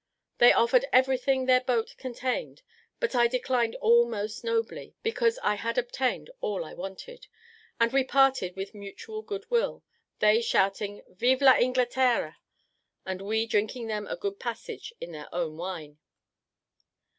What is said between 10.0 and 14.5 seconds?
they shouting, "Viva Ingleterre!" and we drinking them a good